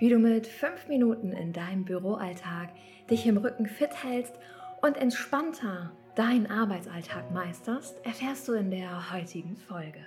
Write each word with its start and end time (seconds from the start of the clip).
Wie 0.00 0.08
du 0.08 0.18
mit 0.18 0.46
fünf 0.46 0.88
Minuten 0.88 1.30
in 1.30 1.52
deinem 1.52 1.84
Büroalltag 1.84 2.70
dich 3.10 3.26
im 3.26 3.36
Rücken 3.36 3.66
fit 3.66 4.02
hältst 4.02 4.32
und 4.80 4.96
entspannter 4.96 5.92
deinen 6.14 6.46
Arbeitsalltag 6.46 7.30
meisterst, 7.32 8.02
erfährst 8.02 8.48
du 8.48 8.54
in 8.54 8.70
der 8.70 9.12
heutigen 9.12 9.56
Folge. 9.56 10.00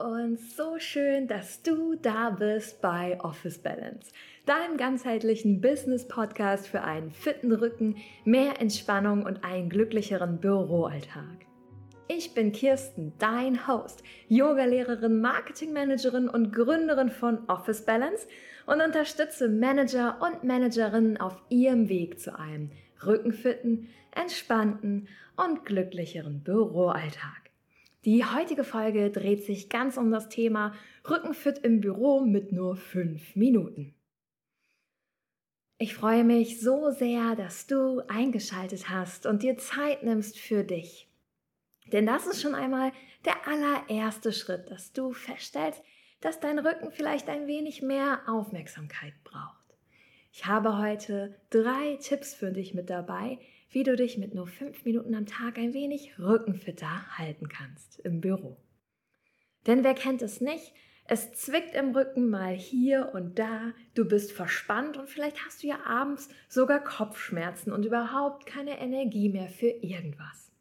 Und 0.00 0.40
so 0.40 0.78
schön, 0.78 1.28
dass 1.28 1.62
du 1.62 1.94
da 1.94 2.30
bist 2.30 2.80
bei 2.80 3.20
Office 3.20 3.58
Balance, 3.58 4.10
deinem 4.46 4.78
ganzheitlichen 4.78 5.60
Business-Podcast 5.60 6.68
für 6.68 6.82
einen 6.82 7.10
fitten 7.10 7.52
Rücken, 7.52 7.96
mehr 8.24 8.60
Entspannung 8.60 9.24
und 9.24 9.44
einen 9.44 9.68
glücklicheren 9.68 10.38
Büroalltag. 10.38 11.44
Ich 12.08 12.32
bin 12.32 12.50
Kirsten, 12.52 13.12
dein 13.18 13.68
Host, 13.68 14.02
Yogalehrerin, 14.28 15.20
Marketingmanagerin 15.20 16.28
und 16.30 16.52
Gründerin 16.52 17.10
von 17.10 17.46
Office 17.48 17.84
Balance 17.84 18.26
und 18.66 18.80
unterstütze 18.80 19.48
Manager 19.48 20.16
und 20.20 20.44
Managerinnen 20.44 21.18
auf 21.18 21.36
ihrem 21.50 21.90
Weg 21.90 22.18
zu 22.18 22.36
einem 22.36 22.70
rückenfitten, 23.04 23.90
entspannten 24.12 25.08
und 25.36 25.66
glücklicheren 25.66 26.42
Büroalltag. 26.42 27.39
Die 28.06 28.24
heutige 28.24 28.64
Folge 28.64 29.10
dreht 29.10 29.44
sich 29.44 29.68
ganz 29.68 29.98
um 29.98 30.10
das 30.10 30.30
Thema 30.30 30.74
Rückenfit 31.08 31.58
im 31.58 31.80
Büro 31.80 32.20
mit 32.20 32.50
nur 32.50 32.76
fünf 32.76 33.36
Minuten. 33.36 33.94
Ich 35.76 35.94
freue 35.94 36.24
mich 36.24 36.60
so 36.60 36.90
sehr, 36.90 37.36
dass 37.36 37.66
du 37.66 38.00
eingeschaltet 38.08 38.88
hast 38.88 39.26
und 39.26 39.42
dir 39.42 39.58
Zeit 39.58 40.02
nimmst 40.02 40.38
für 40.38 40.64
dich. 40.64 41.10
Denn 41.92 42.06
das 42.06 42.26
ist 42.26 42.40
schon 42.40 42.54
einmal 42.54 42.92
der 43.26 43.46
allererste 43.46 44.32
Schritt, 44.32 44.70
dass 44.70 44.92
du 44.92 45.12
feststellst, 45.12 45.82
dass 46.20 46.40
dein 46.40 46.58
Rücken 46.58 46.92
vielleicht 46.92 47.28
ein 47.28 47.46
wenig 47.46 47.82
mehr 47.82 48.22
Aufmerksamkeit 48.26 49.14
braucht. 49.24 49.56
Ich 50.32 50.46
habe 50.46 50.78
heute 50.78 51.34
drei 51.50 51.96
Tipps 52.00 52.34
für 52.34 52.52
dich 52.52 52.72
mit 52.72 52.88
dabei, 52.88 53.38
wie 53.70 53.84
du 53.84 53.96
dich 53.96 54.18
mit 54.18 54.34
nur 54.34 54.46
fünf 54.46 54.84
Minuten 54.84 55.14
am 55.14 55.26
Tag 55.26 55.58
ein 55.58 55.74
wenig 55.74 56.18
rückenfitter 56.18 57.18
halten 57.18 57.48
kannst 57.48 58.00
im 58.00 58.20
Büro. 58.20 58.56
Denn 59.66 59.84
wer 59.84 59.94
kennt 59.94 60.22
es 60.22 60.40
nicht? 60.40 60.72
Es 61.04 61.32
zwickt 61.32 61.74
im 61.74 61.90
Rücken 61.90 62.30
mal 62.30 62.54
hier 62.54 63.10
und 63.14 63.38
da, 63.38 63.72
du 63.94 64.04
bist 64.06 64.32
verspannt 64.32 64.96
und 64.96 65.08
vielleicht 65.08 65.44
hast 65.44 65.62
du 65.62 65.66
ja 65.66 65.80
abends 65.84 66.28
sogar 66.48 66.82
Kopfschmerzen 66.82 67.72
und 67.72 67.84
überhaupt 67.84 68.46
keine 68.46 68.78
Energie 68.78 69.28
mehr 69.28 69.48
für 69.48 69.68
irgendwas. 69.68 70.52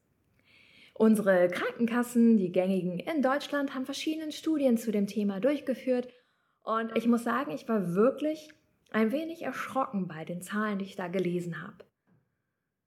Unsere 0.95 1.47
Krankenkassen, 1.49 2.37
die 2.37 2.51
gängigen 2.51 2.99
in 2.99 3.21
Deutschland, 3.21 3.73
haben 3.73 3.85
verschiedene 3.85 4.31
Studien 4.31 4.77
zu 4.77 4.91
dem 4.91 5.07
Thema 5.07 5.39
durchgeführt 5.39 6.07
und 6.63 6.95
ich 6.97 7.07
muss 7.07 7.23
sagen, 7.23 7.51
ich 7.51 7.67
war 7.67 7.93
wirklich 7.93 8.49
ein 8.91 9.11
wenig 9.11 9.43
erschrocken 9.43 10.07
bei 10.07 10.25
den 10.25 10.41
Zahlen, 10.41 10.79
die 10.79 10.85
ich 10.85 10.95
da 10.95 11.07
gelesen 11.07 11.61
habe. 11.61 11.88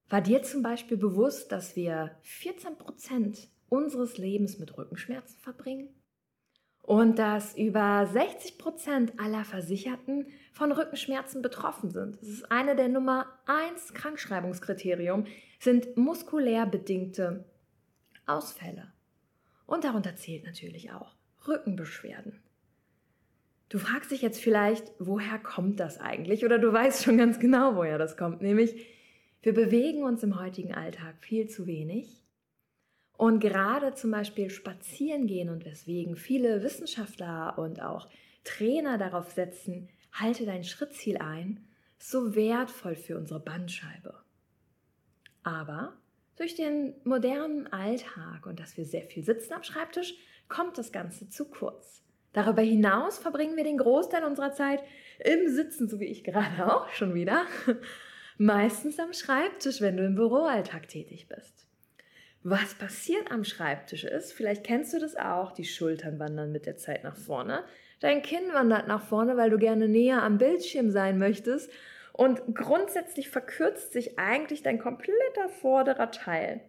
War 0.09 0.21
dir 0.21 0.43
zum 0.43 0.61
Beispiel 0.61 0.97
bewusst, 0.97 1.51
dass 1.51 1.75
wir 1.75 2.11
14 2.21 2.77
Prozent 2.77 3.49
unseres 3.69 4.17
Lebens 4.17 4.59
mit 4.59 4.77
Rückenschmerzen 4.77 5.39
verbringen? 5.39 5.89
Und 6.81 7.17
dass 7.17 7.57
über 7.57 8.05
60 8.05 8.57
Prozent 8.57 9.13
aller 9.17 9.45
Versicherten 9.45 10.27
von 10.51 10.71
Rückenschmerzen 10.73 11.41
betroffen 11.41 11.91
sind. 11.91 12.21
Das 12.21 12.27
ist 12.27 12.51
eine 12.51 12.75
der 12.75 12.89
Nummer 12.89 13.25
eins 13.45 13.93
Krankschreibungskriterium, 13.93 15.25
sind 15.59 15.95
muskulär 15.95 16.65
bedingte 16.65 17.45
Ausfälle. 18.25 18.91
Und 19.65 19.85
darunter 19.85 20.15
zählt 20.17 20.43
natürlich 20.43 20.91
auch 20.91 21.15
Rückenbeschwerden. 21.47 22.41
Du 23.69 23.79
fragst 23.79 24.11
dich 24.11 24.21
jetzt 24.21 24.39
vielleicht, 24.39 24.91
woher 24.99 25.39
kommt 25.39 25.79
das 25.79 25.99
eigentlich? 25.99 26.45
Oder 26.45 26.59
du 26.59 26.71
weißt 26.71 27.03
schon 27.03 27.17
ganz 27.17 27.39
genau, 27.39 27.75
woher 27.75 27.97
das 27.97 28.17
kommt, 28.17 28.41
nämlich 28.41 28.85
wir 29.43 29.53
bewegen 29.53 30.03
uns 30.03 30.23
im 30.23 30.39
heutigen 30.39 30.73
Alltag 30.73 31.15
viel 31.19 31.49
zu 31.49 31.67
wenig. 31.67 32.25
Und 33.17 33.41
gerade 33.41 33.93
zum 33.93 34.09
Beispiel 34.09 34.49
spazieren 34.49 35.27
gehen 35.27 35.49
und 35.49 35.65
weswegen 35.65 36.15
viele 36.15 36.63
Wissenschaftler 36.63 37.57
und 37.57 37.81
auch 37.81 38.09
Trainer 38.45 38.97
darauf 38.97 39.31
setzen, 39.31 39.89
halte 40.13 40.45
dein 40.45 40.63
Schrittziel 40.63 41.17
ein, 41.17 41.67
ist 41.99 42.09
so 42.09 42.35
wertvoll 42.35 42.95
für 42.95 43.17
unsere 43.17 43.39
Bandscheibe. 43.39 44.15
Aber 45.43 45.93
durch 46.37 46.55
den 46.55 46.95
modernen 47.03 47.67
Alltag 47.67 48.45
und 48.45 48.59
dass 48.59 48.77
wir 48.77 48.85
sehr 48.85 49.03
viel 49.03 49.23
sitzen 49.23 49.53
am 49.53 49.63
Schreibtisch, 49.63 50.15
kommt 50.47 50.77
das 50.77 50.91
Ganze 50.91 51.29
zu 51.29 51.49
kurz. 51.49 52.01
Darüber 52.31 52.61
hinaus 52.61 53.19
verbringen 53.19 53.57
wir 53.57 53.63
den 53.63 53.77
Großteil 53.77 54.23
unserer 54.23 54.53
Zeit 54.53 54.83
im 55.19 55.49
Sitzen, 55.49 55.87
so 55.87 55.99
wie 55.99 56.05
ich 56.05 56.23
gerade 56.23 56.73
auch 56.73 56.89
schon 56.89 57.13
wieder. 57.13 57.45
Meistens 58.37 58.99
am 58.99 59.13
Schreibtisch, 59.13 59.79
wenn 59.81 59.97
du 59.97 60.05
im 60.05 60.15
Büroalltag 60.15 60.87
tätig 60.87 61.27
bist. 61.27 61.67
Was 62.41 62.73
passiert 62.75 63.31
am 63.31 63.43
Schreibtisch 63.43 64.03
ist, 64.03 64.33
vielleicht 64.33 64.65
kennst 64.65 64.93
du 64.93 64.99
das 64.99 65.15
auch, 65.15 65.51
die 65.51 65.63
Schultern 65.63 66.19
wandern 66.19 66.51
mit 66.51 66.65
der 66.65 66.75
Zeit 66.75 67.03
nach 67.03 67.15
vorne, 67.15 67.63
dein 68.01 68.21
Kinn 68.21 68.51
wandert 68.51 68.87
nach 68.87 69.03
vorne, 69.03 69.37
weil 69.37 69.49
du 69.49 69.57
gerne 69.57 69.87
näher 69.87 70.23
am 70.23 70.39
Bildschirm 70.39 70.91
sein 70.91 71.17
möchtest 71.17 71.71
und 72.11 72.41
grundsätzlich 72.53 73.29
verkürzt 73.29 73.93
sich 73.93 74.19
eigentlich 74.19 74.61
dein 74.61 74.77
kompletter 74.77 75.47
vorderer 75.61 76.11
Teil. 76.11 76.61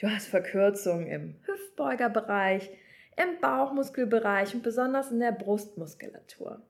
Du 0.00 0.08
hast 0.08 0.26
Verkürzungen 0.26 1.06
im 1.06 1.34
Hüftbeugerbereich, 1.46 2.70
im 3.16 3.40
Bauchmuskelbereich 3.40 4.54
und 4.54 4.62
besonders 4.62 5.10
in 5.10 5.20
der 5.20 5.32
Brustmuskulatur. 5.32 6.60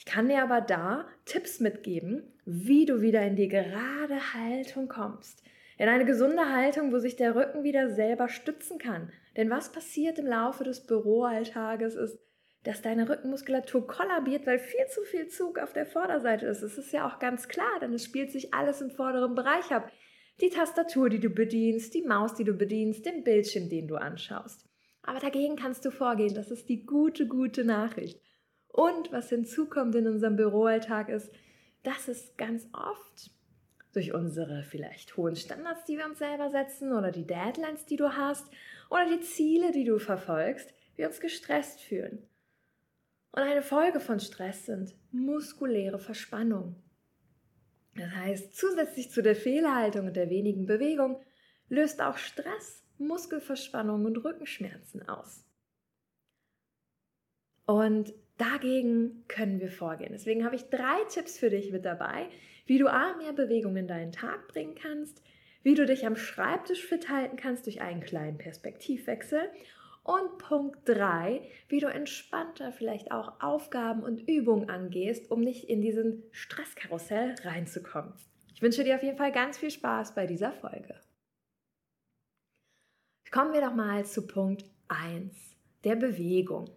Ich 0.00 0.06
kann 0.06 0.30
dir 0.30 0.42
aber 0.42 0.62
da 0.62 1.06
Tipps 1.26 1.60
mitgeben, 1.60 2.22
wie 2.46 2.86
du 2.86 3.02
wieder 3.02 3.20
in 3.20 3.36
die 3.36 3.48
gerade 3.48 4.32
Haltung 4.32 4.88
kommst. 4.88 5.44
In 5.76 5.90
eine 5.90 6.06
gesunde 6.06 6.48
Haltung, 6.48 6.90
wo 6.90 6.98
sich 6.98 7.16
der 7.16 7.34
Rücken 7.34 7.64
wieder 7.64 7.90
selber 7.90 8.30
stützen 8.30 8.78
kann. 8.78 9.12
Denn 9.36 9.50
was 9.50 9.70
passiert 9.70 10.18
im 10.18 10.24
Laufe 10.24 10.64
des 10.64 10.86
Büroalltages 10.86 11.96
ist, 11.96 12.18
dass 12.64 12.80
deine 12.80 13.10
Rückenmuskulatur 13.10 13.86
kollabiert, 13.86 14.46
weil 14.46 14.58
viel 14.58 14.86
zu 14.88 15.02
viel 15.02 15.28
Zug 15.28 15.58
auf 15.58 15.74
der 15.74 15.84
Vorderseite 15.84 16.46
ist. 16.46 16.62
Es 16.62 16.78
ist 16.78 16.94
ja 16.94 17.06
auch 17.06 17.18
ganz 17.18 17.46
klar, 17.48 17.78
denn 17.82 17.92
es 17.92 18.06
spielt 18.06 18.32
sich 18.32 18.54
alles 18.54 18.80
im 18.80 18.90
vorderen 18.90 19.34
Bereich 19.34 19.70
ab. 19.70 19.92
Die 20.40 20.48
Tastatur, 20.48 21.10
die 21.10 21.20
du 21.20 21.28
bedienst, 21.28 21.92
die 21.92 22.06
Maus, 22.06 22.34
die 22.34 22.44
du 22.44 22.54
bedienst, 22.54 23.04
den 23.04 23.22
Bildschirm, 23.22 23.68
den 23.68 23.86
du 23.86 23.96
anschaust. 23.96 24.66
Aber 25.02 25.20
dagegen 25.20 25.56
kannst 25.56 25.84
du 25.84 25.90
vorgehen. 25.90 26.34
Das 26.34 26.50
ist 26.50 26.70
die 26.70 26.86
gute, 26.86 27.26
gute 27.26 27.64
Nachricht. 27.64 28.18
Und 28.72 29.12
was 29.12 29.28
hinzukommt 29.28 29.94
in 29.94 30.06
unserem 30.06 30.36
Büroalltag 30.36 31.08
ist, 31.08 31.30
dass 31.82 32.08
es 32.08 32.36
ganz 32.36 32.68
oft 32.72 33.30
durch 33.92 34.14
unsere 34.14 34.62
vielleicht 34.62 35.16
hohen 35.16 35.34
Standards, 35.34 35.84
die 35.84 35.96
wir 35.96 36.06
uns 36.06 36.18
selber 36.18 36.50
setzen 36.50 36.92
oder 36.92 37.10
die 37.10 37.26
Deadlines, 37.26 37.86
die 37.86 37.96
du 37.96 38.16
hast 38.16 38.46
oder 38.88 39.06
die 39.06 39.20
Ziele, 39.20 39.72
die 39.72 39.84
du 39.84 39.98
verfolgst, 39.98 40.72
wir 40.96 41.08
uns 41.08 41.20
gestresst 41.20 41.80
fühlen. 41.80 42.26
Und 43.32 43.42
eine 43.42 43.62
Folge 43.62 44.00
von 44.00 44.20
Stress 44.20 44.66
sind 44.66 44.94
muskuläre 45.10 45.98
Verspannung. 45.98 46.76
Das 47.96 48.10
heißt, 48.12 48.56
zusätzlich 48.56 49.10
zu 49.10 49.22
der 49.22 49.36
Fehlhaltung 49.36 50.06
und 50.06 50.16
der 50.16 50.30
wenigen 50.30 50.66
Bewegung 50.66 51.20
löst 51.68 52.00
auch 52.00 52.18
Stress 52.18 52.84
Muskelverspannung 52.98 54.04
und 54.04 54.18
Rückenschmerzen 54.18 55.08
aus. 55.08 55.44
Und 57.70 58.12
Dagegen 58.36 59.22
können 59.28 59.60
wir 59.60 59.70
vorgehen. 59.70 60.10
Deswegen 60.12 60.44
habe 60.44 60.56
ich 60.56 60.70
drei 60.70 61.04
Tipps 61.08 61.38
für 61.38 61.50
dich 61.50 61.70
mit 61.70 61.84
dabei, 61.84 62.26
wie 62.66 62.78
du 62.78 62.88
A, 62.90 63.14
mehr 63.16 63.32
Bewegung 63.32 63.76
in 63.76 63.86
deinen 63.86 64.10
Tag 64.10 64.48
bringen 64.48 64.74
kannst, 64.74 65.22
wie 65.62 65.74
du 65.74 65.86
dich 65.86 66.04
am 66.04 66.16
Schreibtisch 66.16 66.84
fit 66.84 67.08
halten 67.10 67.36
kannst 67.36 67.66
durch 67.66 67.80
einen 67.80 68.00
kleinen 68.00 68.38
Perspektivwechsel 68.38 69.42
und 70.02 70.38
Punkt 70.38 70.88
drei, 70.88 71.42
wie 71.68 71.78
du 71.78 71.86
entspannter 71.86 72.72
vielleicht 72.72 73.12
auch 73.12 73.40
Aufgaben 73.40 74.02
und 74.02 74.26
Übungen 74.26 74.68
angehst, 74.68 75.30
um 75.30 75.40
nicht 75.40 75.68
in 75.68 75.80
diesen 75.80 76.24
Stresskarussell 76.32 77.36
reinzukommen. 77.44 78.14
Ich 78.52 78.62
wünsche 78.62 78.82
dir 78.82 78.96
auf 78.96 79.02
jeden 79.04 79.18
Fall 79.18 79.30
ganz 79.30 79.58
viel 79.58 79.70
Spaß 79.70 80.16
bei 80.16 80.26
dieser 80.26 80.50
Folge. 80.50 80.98
Kommen 83.30 83.52
wir 83.52 83.60
doch 83.60 83.74
mal 83.74 84.04
zu 84.06 84.26
Punkt 84.26 84.64
eins 84.88 85.36
der 85.84 85.94
Bewegung. 85.94 86.68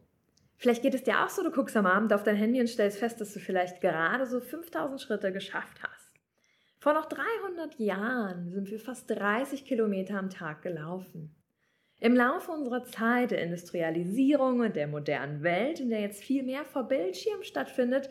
Vielleicht 0.64 0.82
geht 0.82 0.96
es 0.96 1.04
dir 1.04 1.22
auch 1.22 1.28
so, 1.28 1.44
du 1.44 1.52
guckst 1.52 1.76
am 1.76 1.86
Abend 1.86 2.14
auf 2.14 2.24
dein 2.24 2.38
Handy 2.38 2.62
und 2.62 2.68
stellst 2.68 2.98
fest, 2.98 3.20
dass 3.20 3.34
du 3.34 3.42
vielleicht 3.42 3.82
gerade 3.82 4.26
so 4.26 4.40
5000 4.40 5.02
Schritte 5.02 5.34
geschafft 5.34 5.84
hast. 5.84 6.16
Vor 6.80 6.94
noch 6.94 7.06
300 7.06 7.78
Jahren 7.80 8.50
sind 8.50 8.72
wir 8.72 8.80
fast 8.80 9.10
30 9.10 9.66
Kilometer 9.66 10.18
am 10.18 10.30
Tag 10.30 10.62
gelaufen. 10.62 11.36
Im 12.00 12.16
Laufe 12.16 12.54
unserer 12.54 12.86
Zeit 12.86 13.32
der 13.32 13.44
Industrialisierung 13.44 14.62
und 14.62 14.78
der 14.78 14.88
modernen 14.88 15.44
Welt, 15.44 15.82
in 15.82 15.90
der 15.90 16.00
jetzt 16.00 16.24
viel 16.24 16.44
mehr 16.44 16.64
vor 16.64 16.84
Bildschirm 16.84 17.44
stattfindet, 17.44 18.10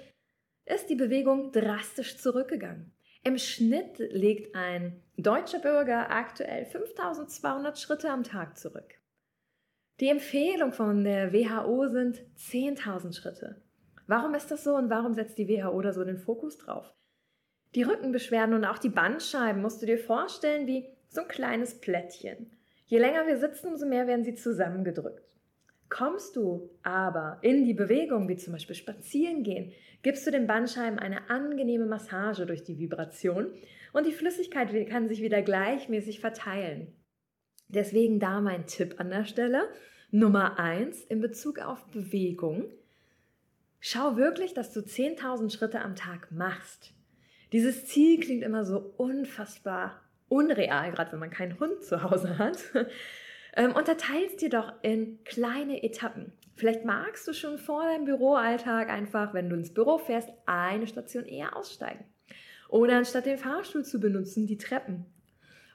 ist 0.67 0.91
die 0.91 0.95
Bewegung 0.95 1.53
drastisch 1.53 2.19
zurückgegangen. 2.19 2.93
Im 3.25 3.39
Schnitt 3.39 3.99
legt 3.99 4.55
ein 4.55 5.03
deutscher 5.17 5.61
Bürger 5.61 6.11
aktuell 6.11 6.67
5200 6.67 7.79
Schritte 7.79 8.11
am 8.11 8.25
Tag 8.25 8.59
zurück. 8.59 9.02
Die 10.01 10.09
Empfehlung 10.09 10.73
von 10.73 11.05
der 11.05 11.33
WHO 11.33 11.89
sind 11.89 12.23
10.000 12.39 13.15
Schritte. 13.15 13.63
Warum 14.07 14.35
ist 14.35 14.51
das 14.51 14.65
so 14.65 14.75
und 14.75 14.91
warum 14.91 15.15
setzt 15.15 15.39
die 15.39 15.49
WHO 15.49 15.81
da 15.81 15.93
so 15.93 16.05
den 16.05 16.19
Fokus 16.19 16.59
drauf? 16.59 16.93
Die 17.75 17.83
Rückenbeschwerden 17.83 18.55
und 18.55 18.65
auch 18.65 18.79
die 18.79 18.89
Bandscheiben 18.89 19.63
musst 19.63 19.81
du 19.81 19.87
dir 19.87 19.99
vorstellen 19.99 20.67
wie 20.67 20.89
so 21.09 21.23
ein 21.23 21.29
kleines 21.29 21.81
Plättchen. 21.81 22.51
Je 22.87 22.99
länger 22.99 23.27
wir 23.27 23.39
sitzen, 23.39 23.69
umso 23.69 23.87
mehr 23.87 24.07
werden 24.07 24.25
sie 24.25 24.35
zusammengedrückt. 24.35 25.37
Kommst 25.89 26.37
du 26.37 26.71
aber 26.83 27.39
in 27.43 27.65
die 27.65 27.75
Bewegung, 27.75 28.29
wie 28.29 28.37
zum 28.37 28.55
Beispiel 28.55 28.77
spazieren 28.77 29.43
gehen, 29.43 29.73
gibst 30.03 30.27
du 30.27 30.31
den 30.31 30.47
Bandscheiben 30.47 30.99
eine 30.99 31.29
angenehme 31.31 31.87
Massage 31.87 32.47
durch 32.47 32.65
die 32.65 32.79
Vibration 32.79 33.53
und 33.93 34.07
die 34.07 34.13
Flüssigkeit 34.13 34.71
kann 34.89 35.09
sich 35.09 35.21
wieder 35.21 35.43
gleichmäßig 35.43 36.21
verteilen. 36.21 36.95
Deswegen 37.75 38.21
da 38.21 38.41
mein 38.41 38.67
Tipp 38.67 38.97
an 38.99 39.11
der 39.11 39.25
Stelle. 39.25 39.69
Nummer 40.11 40.59
eins 40.59 41.05
in 41.05 41.21
Bezug 41.21 41.59
auf 41.59 41.85
Bewegung. 41.87 42.65
Schau 43.81 44.17
wirklich, 44.17 44.55
dass 44.55 44.73
du 44.73 44.81
10.000 44.81 45.51
Schritte 45.51 45.81
am 45.81 45.97
Tag 45.97 46.31
machst. 46.31 46.93
Dieses 47.53 47.87
Ziel 47.87 48.21
klingt 48.21 48.43
immer 48.43 48.65
so 48.65 48.95
unfassbar 48.97 50.01
unreal, 50.29 50.93
gerade 50.93 51.13
wenn 51.13 51.19
man 51.19 51.31
keinen 51.31 51.59
Hund 51.59 51.83
zu 51.83 52.03
Hause 52.03 52.39
hat. 52.39 52.59
Ähm, 53.55 53.75
unterteilst 53.75 54.41
dir 54.41 54.49
doch 54.49 54.73
in 54.81 55.23
kleine 55.25 55.83
Etappen. 55.83 56.33
Vielleicht 56.57 56.87
magst 56.87 57.29
du 57.29 57.35
schon 57.35 57.59
vor 57.59 57.85
deinem 57.85 58.07
Büroalltag 58.07 58.89
einfach, 58.89 59.35
wenn 59.35 59.51
du 59.51 59.57
ins 59.57 59.75
Büro 59.75 59.99
fährst, 59.99 60.31
eine 60.47 60.87
Station 60.87 61.27
eher 61.27 61.55
aussteigen. 61.55 62.05
Oder 62.71 62.97
anstatt 62.97 63.27
den 63.27 63.37
Fahrstuhl 63.37 63.85
zu 63.85 64.01
benutzen, 64.01 64.47
die 64.47 64.57
Treppen. 64.57 65.05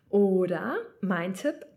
Oder 0.09 0.77
mein 1.01 1.35
Tipp, 1.35 1.67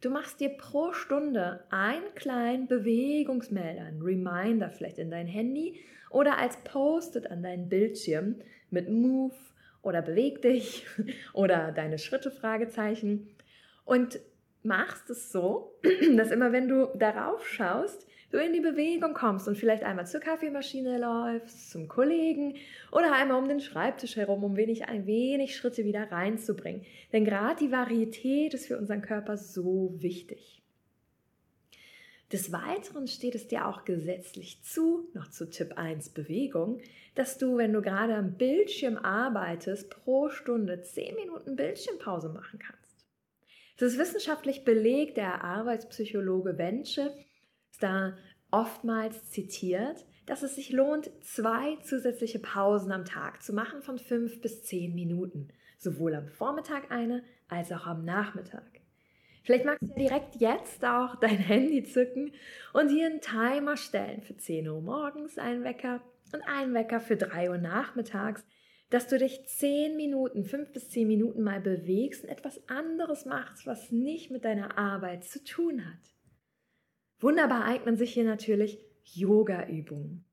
du 0.00 0.10
machst 0.10 0.40
dir 0.40 0.50
pro 0.50 0.92
Stunde 0.92 1.64
einen 1.70 2.14
kleinen 2.14 2.66
Bewegungsmelder, 2.66 3.82
einen 3.82 4.02
Reminder 4.02 4.70
vielleicht 4.70 4.98
in 4.98 5.10
dein 5.10 5.26
Handy 5.26 5.80
oder 6.10 6.38
als 6.38 6.56
Post-it 6.64 7.30
an 7.30 7.42
deinen 7.42 7.68
Bildschirm 7.68 8.36
mit 8.70 8.88
Move 8.88 9.34
oder 9.82 10.02
beweg 10.02 10.42
dich 10.42 10.86
oder 11.32 11.72
deine 11.72 11.98
Schritte 11.98 12.30
Fragezeichen. 12.30 13.28
Und 13.84 14.20
machst 14.62 15.08
es 15.10 15.32
so, 15.32 15.78
dass 16.16 16.30
immer 16.30 16.52
wenn 16.52 16.68
du 16.68 16.86
darauf 16.96 17.46
schaust, 17.48 18.06
du 18.30 18.38
in 18.38 18.52
die 18.52 18.60
Bewegung 18.60 19.14
kommst 19.14 19.48
und 19.48 19.56
vielleicht 19.56 19.82
einmal 19.82 20.06
zur 20.06 20.20
Kaffeemaschine 20.20 20.98
läufst, 20.98 21.70
zum 21.70 21.88
Kollegen 21.88 22.56
oder 22.92 23.12
einmal 23.12 23.38
um 23.38 23.48
den 23.48 23.60
Schreibtisch 23.60 24.16
herum, 24.16 24.44
um 24.44 24.56
wenig, 24.56 24.88
ein 24.88 25.06
wenig 25.06 25.56
Schritte 25.56 25.84
wieder 25.84 26.10
reinzubringen. 26.10 26.84
Denn 27.12 27.24
gerade 27.24 27.56
die 27.56 27.72
Varietät 27.72 28.54
ist 28.54 28.66
für 28.66 28.78
unseren 28.78 29.02
Körper 29.02 29.36
so 29.36 29.94
wichtig. 29.98 30.62
Des 32.32 32.52
Weiteren 32.52 33.08
steht 33.08 33.34
es 33.34 33.48
dir 33.48 33.66
auch 33.66 33.84
gesetzlich 33.84 34.62
zu, 34.62 35.08
noch 35.14 35.30
zu 35.30 35.50
Tipp 35.50 35.72
1 35.76 36.10
Bewegung, 36.10 36.80
dass 37.16 37.38
du, 37.38 37.56
wenn 37.56 37.72
du 37.72 37.82
gerade 37.82 38.14
am 38.14 38.34
Bildschirm 38.34 38.96
arbeitest, 38.96 39.90
pro 39.90 40.28
Stunde 40.28 40.80
10 40.80 41.16
Minuten 41.16 41.56
Bildschirmpause 41.56 42.28
machen 42.28 42.60
kannst. 42.60 42.80
Das 43.78 43.92
ist 43.92 43.98
wissenschaftlich 43.98 44.62
belegt, 44.64 45.16
der 45.16 45.42
Arbeitspsychologe 45.42 46.56
Wensche 46.56 47.12
da 47.78 48.16
oftmals 48.50 49.30
zitiert, 49.30 50.04
dass 50.26 50.42
es 50.42 50.54
sich 50.54 50.70
lohnt, 50.70 51.10
zwei 51.22 51.76
zusätzliche 51.82 52.38
Pausen 52.38 52.92
am 52.92 53.04
Tag 53.04 53.42
zu 53.42 53.52
machen 53.52 53.82
von 53.82 53.98
5 53.98 54.40
bis 54.40 54.62
10 54.64 54.94
Minuten, 54.94 55.48
sowohl 55.78 56.14
am 56.14 56.28
Vormittag 56.28 56.90
eine 56.90 57.22
als 57.48 57.72
auch 57.72 57.86
am 57.86 58.04
Nachmittag. 58.04 58.80
Vielleicht 59.42 59.64
magst 59.64 59.82
du 59.82 59.94
direkt 59.94 60.36
jetzt 60.36 60.84
auch 60.84 61.16
dein 61.16 61.38
Handy 61.38 61.82
zücken 61.84 62.32
und 62.72 62.90
hier 62.90 63.06
einen 63.06 63.20
Timer 63.20 63.76
stellen 63.76 64.22
für 64.22 64.36
10 64.36 64.68
Uhr 64.68 64.80
morgens, 64.82 65.38
einen 65.38 65.64
Wecker 65.64 66.02
und 66.32 66.42
einen 66.42 66.74
Wecker 66.74 67.00
für 67.00 67.16
3 67.16 67.50
Uhr 67.50 67.58
nachmittags, 67.58 68.44
dass 68.90 69.08
du 69.08 69.18
dich 69.18 69.46
10 69.46 69.96
Minuten, 69.96 70.44
5 70.44 70.72
bis 70.72 70.90
10 70.90 71.08
Minuten 71.08 71.42
mal 71.42 71.60
bewegst 71.60 72.24
und 72.24 72.30
etwas 72.30 72.60
anderes 72.68 73.24
machst, 73.24 73.66
was 73.66 73.90
nicht 73.90 74.30
mit 74.30 74.44
deiner 74.44 74.76
Arbeit 74.76 75.24
zu 75.24 75.42
tun 75.42 75.84
hat. 75.86 76.14
Wunderbar 77.20 77.64
eignen 77.64 77.96
sich 77.96 78.14
hier 78.14 78.24
natürlich 78.24 78.78
Yoga-Übungen. 79.04 80.24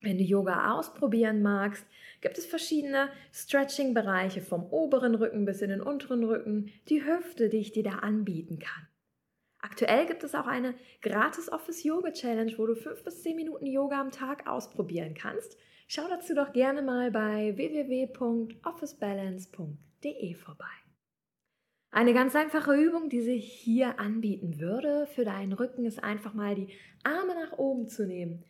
Wenn 0.00 0.18
du 0.18 0.24
Yoga 0.24 0.74
ausprobieren 0.74 1.42
magst, 1.42 1.86
gibt 2.20 2.38
es 2.38 2.46
verschiedene 2.46 3.10
Stretching-Bereiche 3.32 4.40
vom 4.40 4.64
oberen 4.66 5.14
Rücken 5.14 5.44
bis 5.44 5.62
in 5.62 5.70
den 5.70 5.80
unteren 5.80 6.24
Rücken, 6.24 6.70
die 6.88 7.04
Hüfte, 7.04 7.48
die 7.48 7.58
ich 7.58 7.72
dir 7.72 7.82
da 7.82 7.96
anbieten 7.96 8.58
kann. 8.58 8.86
Aktuell 9.58 10.06
gibt 10.06 10.22
es 10.22 10.34
auch 10.34 10.46
eine 10.46 10.74
gratis 11.02 11.50
Office 11.50 11.82
Yoga 11.82 12.12
Challenge, 12.12 12.52
wo 12.56 12.66
du 12.66 12.76
fünf 12.76 13.02
bis 13.02 13.22
zehn 13.22 13.36
Minuten 13.36 13.66
Yoga 13.66 14.00
am 14.00 14.12
Tag 14.12 14.46
ausprobieren 14.46 15.14
kannst. 15.14 15.56
Schau 15.88 16.06
dazu 16.08 16.34
doch 16.34 16.52
gerne 16.52 16.82
mal 16.82 17.10
bei 17.10 17.56
www.officebalance.de 17.56 20.34
vorbei. 20.34 20.85
Eine 21.90 22.12
ganz 22.12 22.36
einfache 22.36 22.74
Übung, 22.74 23.08
die 23.08 23.22
sich 23.22 23.50
hier 23.52 23.98
anbieten 23.98 24.60
würde 24.60 25.06
für 25.06 25.24
deinen 25.24 25.52
Rücken, 25.52 25.86
ist 25.86 26.02
einfach 26.02 26.34
mal 26.34 26.54
die 26.54 26.68
Arme 27.04 27.34
nach 27.34 27.58
oben 27.58 27.88
zu 27.88 28.06
nehmen 28.06 28.44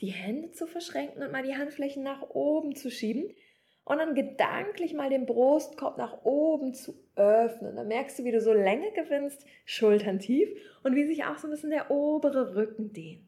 die 0.00 0.08
Hände 0.08 0.52
zu 0.52 0.66
verschränken 0.66 1.22
und 1.22 1.32
mal 1.32 1.42
die 1.42 1.56
Handflächen 1.56 2.02
nach 2.02 2.22
oben 2.30 2.76
zu 2.76 2.90
schieben 2.90 3.34
und 3.84 3.98
dann 3.98 4.14
gedanklich 4.14 4.94
mal 4.94 5.10
den 5.10 5.26
Brustkorb 5.26 5.98
nach 5.98 6.24
oben 6.24 6.74
zu 6.74 6.94
öffnen. 7.16 7.76
Dann 7.76 7.88
merkst 7.88 8.18
du, 8.18 8.24
wie 8.24 8.32
du 8.32 8.40
so 8.40 8.52
Länge 8.52 8.92
gewinnst, 8.92 9.44
Schultern 9.64 10.18
tief 10.18 10.48
und 10.82 10.94
wie 10.94 11.06
sich 11.06 11.24
auch 11.24 11.38
so 11.38 11.48
ein 11.48 11.50
bisschen 11.50 11.70
der 11.70 11.90
obere 11.90 12.54
Rücken 12.54 12.92
dehnt. 12.92 13.24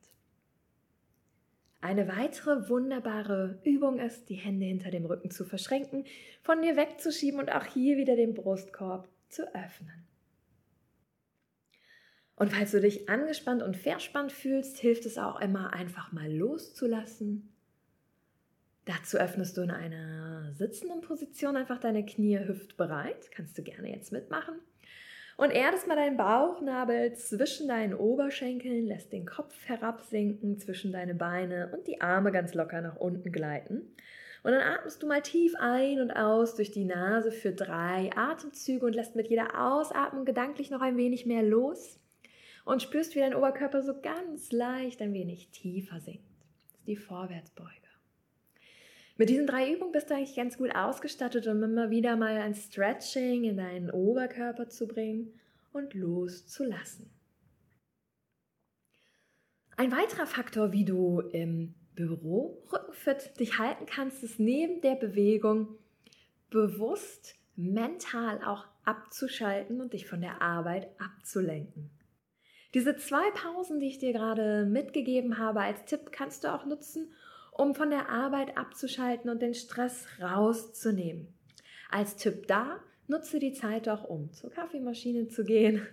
Eine 1.81 2.09
weitere 2.09 2.69
wunderbare 2.69 3.59
Übung 3.65 3.99
ist, 4.01 4.29
die 4.29 4.35
Hände 4.35 4.67
hinter 4.67 4.91
dem 4.91 5.07
Rücken 5.07 5.31
zu 5.31 5.47
verschränken, 5.47 6.05
von 6.43 6.61
dir 6.61 6.77
wegzuschieben 6.77 7.41
und 7.41 7.51
auch 7.51 7.65
hier 7.65 7.97
wieder 7.97 8.17
den 8.17 8.35
Brustkorb 8.35 9.09
zu 9.31 9.55
öffnen. 9.55 10.07
Und 12.37 12.53
falls 12.53 12.71
du 12.71 12.81
dich 12.81 13.09
angespannt 13.09 13.63
und 13.63 13.77
verspannt 13.77 14.33
fühlst, 14.33 14.79
hilft 14.79 15.05
es 15.05 15.19
auch 15.19 15.41
immer, 15.41 15.75
einfach 15.75 16.13
mal 16.13 16.33
loszulassen. 16.33 17.53
Dazu 18.87 19.19
öffnest 19.19 19.57
du 19.57 19.61
in 19.61 19.71
einer 19.71 20.53
sitzenden 20.55 21.03
Position 21.03 21.57
einfach 21.57 21.79
deine 21.79 22.05
Knie 22.05 22.39
hüftbereit. 22.39 23.31
Kannst 23.31 23.59
du 23.59 23.63
gerne 23.63 23.93
jetzt 23.95 24.11
mitmachen. 24.11 24.55
Und 25.37 25.51
erdest 25.51 25.87
mal 25.87 25.97
deinen 25.97 26.17
Bauchnabel 26.17 27.15
zwischen 27.15 27.69
deinen 27.69 27.95
Oberschenkeln, 27.95 28.87
lässt 28.87 29.13
den 29.13 29.27
Kopf 29.27 29.55
herabsinken 29.67 30.59
zwischen 30.59 30.93
deine 30.93 31.15
Beine 31.15 31.71
und 31.73 31.87
die 31.87 32.01
Arme 32.01 32.33
ganz 32.33 32.53
locker 32.55 32.81
nach 32.81 32.97
unten 32.97 33.33
gleiten. 33.33 33.95
Und 34.43 34.53
dann 34.53 34.63
atmest 34.63 35.03
du 35.03 35.07
mal 35.07 35.21
tief 35.21 35.55
ein 35.59 36.01
und 36.01 36.11
aus 36.11 36.55
durch 36.55 36.71
die 36.71 36.85
Nase 36.85 37.31
für 37.31 37.53
drei 37.53 38.11
Atemzüge 38.15 38.87
und 38.87 38.95
lässt 38.95 39.17
mit 39.17 39.29
jeder 39.29 39.61
Ausatmung 39.61 40.25
gedanklich 40.25 40.71
noch 40.71 40.81
ein 40.81 40.97
wenig 40.97 41.27
mehr 41.27 41.43
los 41.43 41.99
und 42.65 42.83
spürst, 42.83 43.15
wie 43.15 43.21
dein 43.21 43.35
Oberkörper 43.35 43.83
so 43.83 44.01
ganz 44.01 44.53
leicht 44.53 45.03
ein 45.03 45.13
wenig 45.13 45.51
tiefer 45.51 46.01
sinkt. 46.01 46.25
Das 46.71 46.81
ist 46.81 46.89
die 46.89 46.97
Vorwärtsbeuge. 46.97 47.71
Mit 49.21 49.29
diesen 49.29 49.47
drei 49.47 49.71
Übungen 49.71 49.93
bist 49.93 50.09
du 50.09 50.15
eigentlich 50.15 50.35
ganz 50.35 50.57
gut 50.57 50.75
ausgestattet, 50.75 51.47
um 51.47 51.63
immer 51.63 51.91
wieder 51.91 52.17
mal 52.17 52.39
ein 52.39 52.55
Stretching 52.55 53.45
in 53.45 53.59
deinen 53.59 53.91
Oberkörper 53.91 54.71
zu 54.71 54.89
bringen 54.89 55.39
und 55.73 55.93
loszulassen. 55.93 57.11
Ein 59.77 59.93
weiterer 59.93 60.27
Faktor, 60.27 60.73
wie 60.73 60.87
du 60.87 61.21
im 61.21 61.75
Büro 61.95 62.63
rückenfit 62.73 63.39
dich 63.39 63.59
halten 63.59 63.87
kannst, 63.87 64.23
ist 64.23 64.41
neben 64.41 64.81
der 64.81 64.95
Bewegung 64.95 65.77
bewusst 66.51 67.37
mental 67.57 68.43
auch 68.45 68.67
abzuschalten 68.85 69.81
und 69.81 69.93
dich 69.93 70.07
von 70.07 70.21
der 70.21 70.43
Arbeit 70.43 70.89
abzulenken. 70.99 71.91
Diese 72.75 72.97
zwei 72.97 73.31
Pausen, 73.33 73.81
die 73.81 73.89
ich 73.89 73.99
dir 73.99 74.13
gerade 74.13 74.65
mitgegeben 74.65 75.39
habe 75.39 75.61
als 75.61 75.85
Tipp, 75.85 76.13
kannst 76.13 76.45
du 76.45 76.55
auch 76.55 76.65
nutzen, 76.65 77.13
um 77.53 77.75
von 77.75 77.91
der 77.91 78.09
Arbeit 78.09 78.57
abzuschalten 78.57 79.29
und 79.29 79.43
den 79.43 79.55
Stress 79.55 80.07
rauszunehmen. 80.21 81.35
Als 81.91 82.17
Tipp 82.17 82.47
da, 82.47 82.81
nutze 83.09 83.41
die 83.41 83.53
Zeit 83.53 83.89
auch, 83.89 84.05
um 84.05 84.33
zur 84.33 84.51
Kaffeemaschine 84.51 85.29
zu 85.29 85.45
gehen 85.45 85.87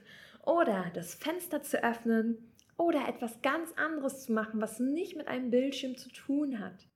oder 0.45 0.91
das 0.93 1.15
Fenster 1.15 1.63
zu 1.63 1.83
öffnen 1.83 2.37
oder 2.77 3.07
etwas 3.07 3.41
ganz 3.41 3.71
anderes 3.73 4.23
zu 4.23 4.31
machen, 4.31 4.61
was 4.61 4.79
nicht 4.79 5.17
mit 5.17 5.27
einem 5.27 5.49
Bildschirm 5.49 5.97
zu 5.97 6.09
tun 6.09 6.59
hat. 6.59 6.87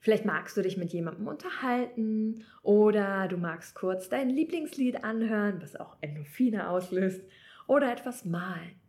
Vielleicht 0.00 0.24
magst 0.24 0.56
du 0.56 0.62
dich 0.62 0.76
mit 0.76 0.92
jemandem 0.92 1.26
unterhalten 1.26 2.44
oder 2.62 3.28
du 3.28 3.36
magst 3.36 3.74
kurz 3.74 4.08
dein 4.08 4.30
Lieblingslied 4.30 5.04
anhören, 5.04 5.60
was 5.60 5.76
auch 5.76 5.96
Endorphine 6.00 6.70
auslöst 6.70 7.20
oder 7.66 7.92
etwas 7.92 8.24
malen. 8.24 8.80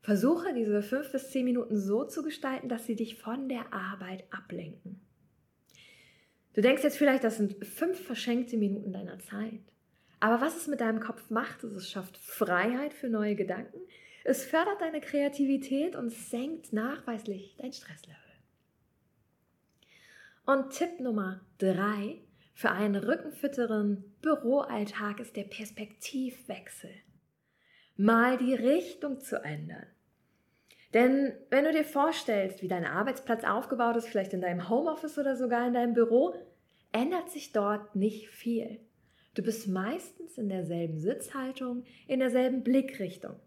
Versuche 0.00 0.54
diese 0.54 0.82
fünf 0.82 1.10
bis 1.12 1.30
zehn 1.30 1.44
Minuten 1.44 1.76
so 1.76 2.04
zu 2.04 2.22
gestalten, 2.22 2.68
dass 2.68 2.86
sie 2.86 2.94
dich 2.94 3.16
von 3.16 3.48
der 3.48 3.72
Arbeit 3.72 4.24
ablenken. 4.30 5.00
Du 6.52 6.60
denkst 6.60 6.84
jetzt 6.84 6.98
vielleicht, 6.98 7.24
das 7.24 7.38
sind 7.38 7.64
fünf 7.66 8.00
verschenkte 8.00 8.56
Minuten 8.56 8.92
deiner 8.92 9.18
Zeit. 9.18 9.60
Aber 10.20 10.40
was 10.40 10.56
es 10.56 10.68
mit 10.68 10.80
deinem 10.80 11.00
Kopf 11.00 11.30
macht, 11.30 11.64
ist, 11.64 11.72
es 11.72 11.90
schafft 11.90 12.16
Freiheit 12.16 12.94
für 12.94 13.08
neue 13.08 13.34
Gedanken, 13.34 13.78
es 14.24 14.44
fördert 14.44 14.80
deine 14.80 15.00
Kreativität 15.00 15.94
und 15.94 16.10
senkt 16.10 16.72
nachweislich 16.72 17.56
dein 17.58 17.72
Stresslevel. 17.72 18.16
Und 20.46 20.70
Tipp 20.70 20.98
Nummer 20.98 21.42
drei 21.58 22.20
für 22.54 22.70
einen 22.70 22.96
rückenfitteren 22.96 24.14
Büroalltag 24.22 25.20
ist 25.20 25.36
der 25.36 25.44
Perspektivwechsel. 25.44 26.90
Mal 27.96 28.38
die 28.38 28.54
Richtung 28.54 29.20
zu 29.20 29.42
ändern. 29.42 29.86
Denn 30.94 31.32
wenn 31.50 31.64
du 31.64 31.72
dir 31.72 31.84
vorstellst, 31.84 32.62
wie 32.62 32.68
dein 32.68 32.84
Arbeitsplatz 32.84 33.44
aufgebaut 33.44 33.96
ist, 33.96 34.08
vielleicht 34.08 34.32
in 34.32 34.40
deinem 34.40 34.68
Homeoffice 34.68 35.18
oder 35.18 35.36
sogar 35.36 35.66
in 35.66 35.74
deinem 35.74 35.92
Büro, 35.92 36.34
ändert 36.92 37.30
sich 37.30 37.52
dort 37.52 37.96
nicht 37.96 38.28
viel. 38.28 38.80
Du 39.34 39.42
bist 39.42 39.66
meistens 39.66 40.38
in 40.38 40.48
derselben 40.48 41.00
Sitzhaltung, 41.00 41.84
in 42.06 42.20
derselben 42.20 42.62
Blickrichtung. 42.62 43.40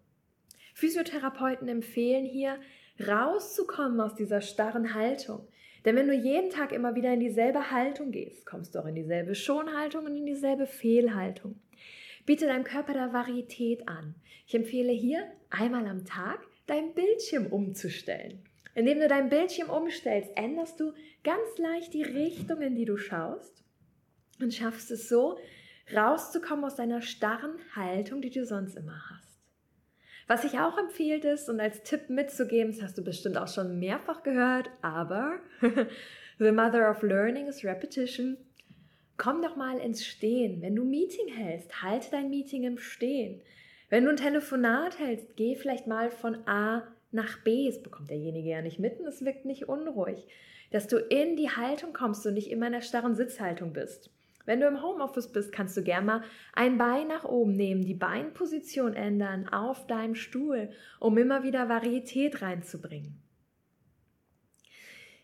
Physiotherapeuten 0.77 1.67
empfehlen 1.67 2.23
hier, 2.23 2.59
rauszukommen 2.99 3.99
aus 3.99 4.13
dieser 4.13 4.41
starren 4.41 4.93
Haltung, 4.93 5.47
denn 5.85 5.95
wenn 5.95 6.07
du 6.07 6.13
jeden 6.13 6.51
Tag 6.51 6.71
immer 6.71 6.93
wieder 6.93 7.11
in 7.11 7.19
dieselbe 7.19 7.71
Haltung 7.71 8.11
gehst, 8.11 8.45
kommst 8.45 8.75
du 8.75 8.79
auch 8.79 8.85
in 8.85 8.93
dieselbe 8.93 9.33
Schonhaltung 9.33 10.05
und 10.05 10.15
in 10.15 10.27
dieselbe 10.27 10.67
Fehlhaltung. 10.67 11.59
Biete 12.27 12.45
deinem 12.45 12.63
Körper 12.63 12.93
da 12.93 13.11
Varietät 13.11 13.87
an. 13.87 14.13
Ich 14.45 14.53
empfehle 14.53 14.91
hier 14.91 15.25
einmal 15.49 15.87
am 15.87 16.05
Tag 16.05 16.45
dein 16.67 16.93
Bildschirm 16.93 17.47
umzustellen. 17.47 18.43
Indem 18.75 18.99
du 18.99 19.07
dein 19.07 19.29
Bildschirm 19.29 19.71
umstellst, 19.71 20.29
änderst 20.35 20.79
du 20.79 20.93
ganz 21.23 21.57
leicht 21.57 21.95
die 21.95 22.03
Richtung, 22.03 22.61
in 22.61 22.75
die 22.75 22.85
du 22.85 22.97
schaust 22.97 23.63
und 24.39 24.53
schaffst 24.53 24.91
es 24.91 25.09
so, 25.09 25.39
rauszukommen 25.95 26.65
aus 26.65 26.75
deiner 26.75 27.01
starren 27.01 27.55
Haltung, 27.75 28.21
die 28.21 28.29
du 28.29 28.45
sonst 28.45 28.75
immer 28.75 29.01
hast. 29.09 29.26
Was 30.27 30.43
ich 30.43 30.59
auch 30.59 30.77
empfehle 30.77 31.31
ist 31.31 31.49
und 31.49 31.61
als 31.61 31.83
Tipp 31.83 32.09
mitzugeben, 32.09 32.73
das 32.73 32.81
hast 32.81 32.97
du 32.97 33.03
bestimmt 33.03 33.37
auch 33.37 33.47
schon 33.47 33.79
mehrfach 33.79 34.23
gehört, 34.23 34.69
aber 34.81 35.39
the 36.37 36.51
mother 36.51 36.91
of 36.91 37.01
learning 37.01 37.47
is 37.47 37.63
repetition. 37.63 38.37
Komm 39.15 39.41
doch 39.41 39.55
mal 39.55 39.79
ins 39.79 40.05
Stehen. 40.05 40.61
Wenn 40.61 40.75
du 40.75 40.83
Meeting 40.83 41.29
hältst, 41.29 41.81
halte 41.81 42.11
dein 42.11 42.29
Meeting 42.29 42.65
im 42.65 42.77
Stehen. 42.77 43.41
Wenn 43.89 44.03
du 44.03 44.09
ein 44.09 44.17
Telefonat 44.17 44.99
hältst, 44.99 45.37
geh 45.37 45.55
vielleicht 45.55 45.87
mal 45.87 46.11
von 46.11 46.45
A 46.45 46.83
nach 47.11 47.41
B. 47.43 47.67
Es 47.67 47.81
bekommt 47.81 48.09
derjenige 48.09 48.49
ja 48.49 48.61
nicht 48.61 48.79
mitten, 48.79 49.07
es 49.07 49.23
wirkt 49.23 49.45
nicht 49.45 49.69
unruhig. 49.69 50.27
Dass 50.71 50.87
du 50.87 50.97
in 50.97 51.37
die 51.37 51.49
Haltung 51.49 51.93
kommst 51.93 52.27
und 52.27 52.33
nicht 52.33 52.51
immer 52.51 52.67
in 52.67 52.73
der 52.73 52.81
starren 52.81 53.15
Sitzhaltung 53.15 53.71
bist. 53.71 54.11
Wenn 54.47 54.61
du 54.61 54.67
im 54.67 54.81
Homeoffice 54.81 55.27
bist, 55.27 55.51
kannst 55.51 55.75
du 55.75 55.83
gerne 55.83 56.05
mal 56.05 56.23
ein 56.53 56.77
Bein 56.77 57.09
nach 57.09 57.25
oben 57.25 57.51
nehmen, 57.51 57.83
die 57.83 57.93
Beinposition 57.93 58.93
ändern 58.93 59.49
auf 59.49 59.87
deinem 59.87 60.15
Stuhl, 60.15 60.69
um 61.01 61.17
immer 61.17 61.43
wieder 61.43 61.67
Varietät 61.67 62.41
reinzubringen. 62.41 63.21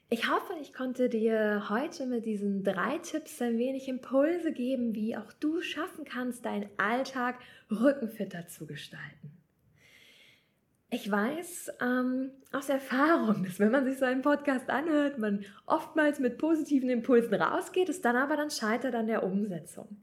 Ich 0.09 0.29
hoffe, 0.29 0.53
ich 0.61 0.73
konnte 0.73 1.07
dir 1.07 1.69
heute 1.69 2.05
mit 2.05 2.25
diesen 2.25 2.65
drei 2.65 2.97
Tipps 2.97 3.41
ein 3.41 3.57
wenig 3.57 3.87
Impulse 3.87 4.51
geben, 4.51 4.93
wie 4.93 5.15
auch 5.15 5.31
du 5.31 5.61
schaffen 5.61 6.03
kannst, 6.03 6.43
deinen 6.43 6.69
Alltag 6.77 7.39
rückenfitter 7.71 8.47
zu 8.49 8.67
gestalten. 8.67 9.42
Ich 10.93 11.09
weiß 11.09 11.71
ähm, 11.81 12.29
aus 12.51 12.69
Erfahrung, 12.69 13.43
dass 13.43 13.59
wenn 13.59 13.71
man 13.71 13.83
sich 13.83 13.97
so 13.97 14.05
einen 14.05 14.21
Podcast 14.21 14.69
anhört, 14.69 15.17
man 15.17 15.43
oftmals 15.65 16.19
mit 16.19 16.37
positiven 16.37 16.87
Impulsen 16.87 17.33
rausgeht, 17.33 17.89
es 17.89 18.01
dann 18.01 18.15
aber 18.15 18.37
dann 18.37 18.51
scheitert 18.51 18.93
an 18.93 19.07
der 19.07 19.23
Umsetzung. 19.23 19.97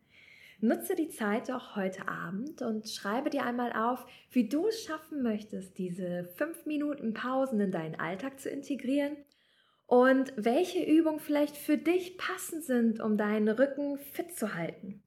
Nutze 0.59 0.97
die 0.97 1.09
Zeit 1.09 1.49
doch 1.49 1.77
heute 1.77 2.09
Abend 2.09 2.61
und 2.63 2.89
schreibe 2.89 3.31
dir 3.31 3.45
einmal 3.45 3.73
auf, 3.73 4.05
wie 4.33 4.49
du 4.49 4.67
es 4.67 4.83
schaffen 4.83 5.23
möchtest, 5.23 5.79
diese 5.79 6.25
fünf 6.35 6.67
Minuten 6.67 7.15
Pausen 7.15 7.61
in 7.61 7.71
deinen 7.71 7.95
Alltag 7.95 8.41
zu 8.41 8.51
integrieren 8.51 9.17
und 9.87 10.33
welche 10.35 10.83
Übungen 10.83 11.21
vielleicht 11.21 11.57
für 11.57 11.79
dich 11.79 12.19
passend 12.19 12.65
sind, 12.65 13.01
um 13.01 13.17
deinen 13.17 13.49
Rücken 13.49 13.97
fit 13.99 14.37
zu 14.37 14.57
halten. 14.57 15.01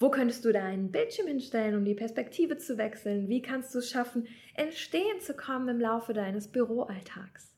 Wo 0.00 0.10
könntest 0.10 0.44
du 0.44 0.52
deinen 0.52 0.92
Bildschirm 0.92 1.26
hinstellen, 1.26 1.76
um 1.76 1.84
die 1.84 1.94
Perspektive 1.94 2.56
zu 2.56 2.78
wechseln? 2.78 3.28
Wie 3.28 3.42
kannst 3.42 3.74
du 3.74 3.80
es 3.80 3.90
schaffen, 3.90 4.28
entstehen 4.54 5.20
zu 5.20 5.34
kommen 5.34 5.68
im 5.68 5.80
Laufe 5.80 6.12
deines 6.12 6.46
Büroalltags? 6.52 7.56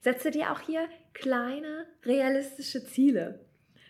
Setze 0.00 0.30
dir 0.30 0.52
auch 0.52 0.60
hier 0.60 0.88
kleine, 1.12 1.86
realistische 2.04 2.82
Ziele. 2.84 3.44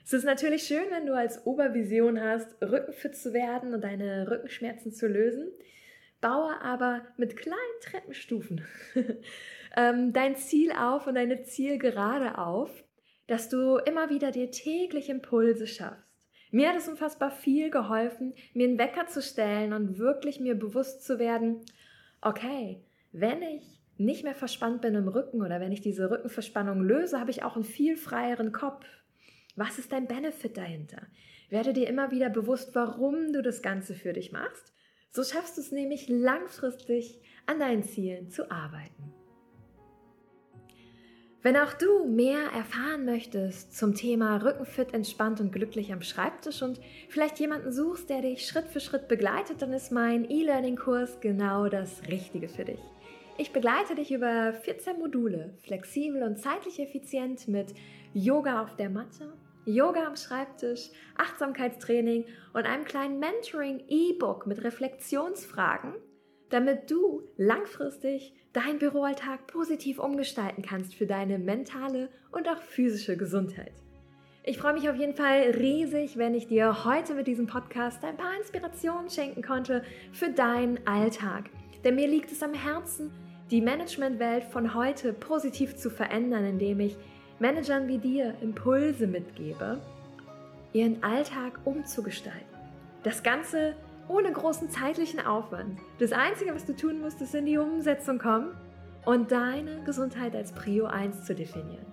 Es 0.04 0.12
ist 0.12 0.24
natürlich 0.24 0.64
schön, 0.64 0.90
wenn 0.90 1.06
du 1.06 1.14
als 1.14 1.46
Obervision 1.46 2.20
hast, 2.20 2.60
rückenfit 2.60 3.14
zu 3.14 3.32
werden 3.32 3.72
und 3.72 3.84
deine 3.84 4.28
Rückenschmerzen 4.28 4.92
zu 4.92 5.06
lösen. 5.06 5.52
Baue 6.20 6.60
aber 6.60 7.06
mit 7.16 7.36
kleinen 7.36 7.80
Treppenstufen 7.82 8.64
ähm, 9.76 10.12
dein 10.12 10.34
Ziel 10.34 10.72
auf 10.72 11.06
und 11.06 11.14
deine 11.14 11.44
Zielgerade 11.44 12.36
auf, 12.36 12.84
dass 13.28 13.48
du 13.48 13.76
immer 13.76 14.10
wieder 14.10 14.32
dir 14.32 14.50
täglich 14.50 15.08
Impulse 15.08 15.68
schaffst 15.68 16.11
mir 16.52 16.68
hat 16.68 16.76
es 16.76 16.86
unfassbar 16.86 17.30
viel 17.30 17.70
geholfen, 17.70 18.34
mir 18.54 18.68
einen 18.68 18.78
Wecker 18.78 19.06
zu 19.06 19.20
stellen 19.20 19.72
und 19.72 19.98
wirklich 19.98 20.38
mir 20.38 20.54
bewusst 20.54 21.04
zu 21.04 21.18
werden, 21.18 21.60
okay, 22.20 22.80
wenn 23.10 23.42
ich 23.42 23.80
nicht 23.96 24.22
mehr 24.22 24.34
verspannt 24.34 24.82
bin 24.82 24.94
im 24.94 25.08
Rücken 25.08 25.42
oder 25.42 25.60
wenn 25.60 25.72
ich 25.72 25.80
diese 25.80 26.10
Rückenverspannung 26.10 26.82
löse, 26.82 27.18
habe 27.18 27.30
ich 27.30 27.42
auch 27.42 27.56
einen 27.56 27.64
viel 27.64 27.96
freieren 27.96 28.52
Kopf. 28.52 28.84
Was 29.56 29.78
ist 29.78 29.92
dein 29.92 30.06
Benefit 30.06 30.56
dahinter? 30.56 31.02
Werde 31.50 31.72
dir 31.72 31.88
immer 31.88 32.10
wieder 32.10 32.30
bewusst, 32.30 32.74
warum 32.74 33.32
du 33.32 33.42
das 33.42 33.62
Ganze 33.62 33.94
für 33.94 34.12
dich 34.12 34.32
machst. 34.32 34.72
So 35.10 35.22
schaffst 35.24 35.56
du 35.56 35.60
es 35.60 35.72
nämlich 35.72 36.08
langfristig 36.08 37.20
an 37.46 37.58
deinen 37.58 37.82
Zielen 37.82 38.30
zu 38.30 38.50
arbeiten. 38.50 39.21
Wenn 41.44 41.56
auch 41.56 41.72
du 41.72 42.04
mehr 42.06 42.52
erfahren 42.54 43.04
möchtest 43.04 43.76
zum 43.76 43.96
Thema 43.96 44.36
Rückenfit, 44.36 44.94
entspannt 44.94 45.40
und 45.40 45.50
glücklich 45.50 45.92
am 45.92 46.00
Schreibtisch 46.00 46.62
und 46.62 46.78
vielleicht 47.08 47.40
jemanden 47.40 47.72
suchst, 47.72 48.08
der 48.10 48.22
dich 48.22 48.46
Schritt 48.46 48.68
für 48.68 48.78
Schritt 48.78 49.08
begleitet, 49.08 49.60
dann 49.60 49.72
ist 49.72 49.90
mein 49.90 50.30
E-Learning-Kurs 50.30 51.20
genau 51.20 51.68
das 51.68 52.00
Richtige 52.08 52.48
für 52.48 52.64
dich. 52.64 52.78
Ich 53.38 53.52
begleite 53.52 53.96
dich 53.96 54.12
über 54.12 54.52
14 54.52 55.00
Module, 55.00 55.52
flexibel 55.64 56.22
und 56.22 56.38
zeitlich 56.38 56.78
effizient 56.78 57.48
mit 57.48 57.74
Yoga 58.14 58.62
auf 58.62 58.76
der 58.76 58.88
Matte, 58.88 59.32
Yoga 59.64 60.06
am 60.06 60.14
Schreibtisch, 60.14 60.90
Achtsamkeitstraining 61.16 62.24
und 62.52 62.66
einem 62.66 62.84
kleinen 62.84 63.18
Mentoring-E-Book 63.18 64.46
mit 64.46 64.62
Reflexionsfragen, 64.62 65.94
damit 66.52 66.90
du 66.90 67.22
langfristig 67.36 68.34
deinen 68.52 68.78
Büroalltag 68.78 69.46
positiv 69.46 69.98
umgestalten 69.98 70.62
kannst 70.62 70.94
für 70.94 71.06
deine 71.06 71.38
mentale 71.38 72.10
und 72.30 72.48
auch 72.48 72.60
physische 72.60 73.16
Gesundheit. 73.16 73.72
Ich 74.44 74.58
freue 74.58 74.74
mich 74.74 74.90
auf 74.90 74.96
jeden 74.96 75.14
Fall 75.14 75.52
riesig, 75.56 76.18
wenn 76.18 76.34
ich 76.34 76.48
dir 76.48 76.84
heute 76.84 77.14
mit 77.14 77.26
diesem 77.26 77.46
Podcast 77.46 78.04
ein 78.04 78.16
paar 78.16 78.36
Inspirationen 78.36 79.08
schenken 79.08 79.42
konnte 79.42 79.82
für 80.12 80.30
deinen 80.30 80.84
Alltag. 80.86 81.48
Denn 81.84 81.94
mir 81.94 82.08
liegt 82.08 82.30
es 82.32 82.42
am 82.42 82.52
Herzen, 82.52 83.12
die 83.50 83.60
Managementwelt 83.60 84.44
von 84.44 84.74
heute 84.74 85.12
positiv 85.12 85.76
zu 85.76 85.90
verändern, 85.90 86.44
indem 86.44 86.80
ich 86.80 86.96
Managern 87.38 87.88
wie 87.88 87.98
dir 87.98 88.34
Impulse 88.40 89.06
mitgebe, 89.06 89.80
ihren 90.72 91.02
Alltag 91.02 91.60
umzugestalten. 91.64 92.46
Das 93.04 93.22
Ganze 93.22 93.74
ohne 94.08 94.32
großen 94.32 94.70
zeitlichen 94.70 95.20
Aufwand. 95.20 95.78
Das 95.98 96.12
Einzige, 96.12 96.54
was 96.54 96.64
du 96.64 96.74
tun 96.74 97.00
musst, 97.00 97.20
ist 97.20 97.34
in 97.34 97.46
die 97.46 97.58
Umsetzung 97.58 98.18
kommen 98.18 98.56
und 99.04 99.32
deine 99.32 99.82
Gesundheit 99.84 100.34
als 100.34 100.52
Prio 100.52 100.86
1 100.86 101.24
zu 101.24 101.34
definieren. 101.34 101.86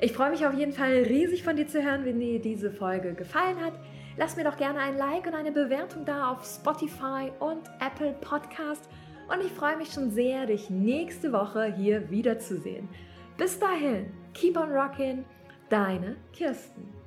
Ich 0.00 0.12
freue 0.12 0.30
mich 0.30 0.46
auf 0.46 0.54
jeden 0.54 0.72
Fall 0.72 1.02
riesig 1.06 1.42
von 1.42 1.56
dir 1.56 1.66
zu 1.66 1.82
hören, 1.82 2.04
wenn 2.04 2.20
dir 2.20 2.40
diese 2.40 2.70
Folge 2.70 3.12
gefallen 3.12 3.62
hat. 3.62 3.74
Lass 4.16 4.36
mir 4.36 4.44
doch 4.44 4.56
gerne 4.56 4.78
ein 4.80 4.96
Like 4.96 5.26
und 5.26 5.34
eine 5.34 5.52
Bewertung 5.52 6.04
da 6.04 6.30
auf 6.30 6.44
Spotify 6.44 7.30
und 7.38 7.68
Apple 7.80 8.14
Podcast. 8.20 8.88
Und 9.28 9.44
ich 9.44 9.52
freue 9.52 9.76
mich 9.76 9.92
schon 9.92 10.10
sehr, 10.10 10.46
dich 10.46 10.70
nächste 10.70 11.32
Woche 11.32 11.72
hier 11.74 12.10
wiederzusehen. 12.10 12.88
Bis 13.36 13.58
dahin, 13.58 14.10
keep 14.34 14.56
on 14.56 14.72
rocking, 14.72 15.24
deine 15.68 16.16
Kirsten. 16.32 16.99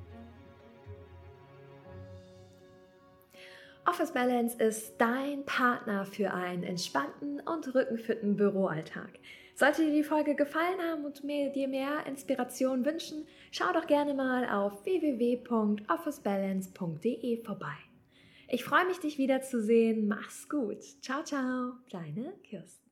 Office 3.86 4.12
Balance 4.12 4.56
ist 4.62 4.94
dein 4.98 5.44
Partner 5.44 6.04
für 6.06 6.32
einen 6.32 6.62
entspannten 6.62 7.40
und 7.40 7.74
rückenfitten 7.74 8.36
Büroalltag. 8.36 9.18
Sollte 9.56 9.84
dir 9.84 9.92
die 9.92 10.02
Folge 10.02 10.34
gefallen 10.34 10.80
haben 10.90 11.04
und 11.04 11.22
mir, 11.22 11.50
dir 11.50 11.68
mehr 11.68 12.06
Inspiration 12.06 12.86
wünschen, 12.86 13.26
schau 13.52 13.72
doch 13.72 13.86
gerne 13.86 14.14
mal 14.14 14.48
auf 14.48 14.84
www.officebalance.de 14.84 17.44
vorbei. 17.44 17.76
Ich 18.48 18.64
freue 18.64 18.86
mich, 18.86 18.98
dich 19.00 19.18
wiederzusehen. 19.18 20.08
Mach's 20.08 20.48
gut. 20.48 20.82
Ciao, 21.02 21.22
ciao. 21.22 21.74
Deine 21.90 22.32
Kirsten. 22.42 22.83